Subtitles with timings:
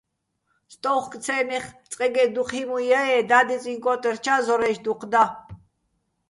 [0.73, 5.23] სტო́უხკო̆-ცე́ნეხ წყეგეჸ დუჴ ჰიმუჲ ჲა-ე́ და́დიწიჼ კო́ტერჩა́ ზორაჲშ დუჴ და.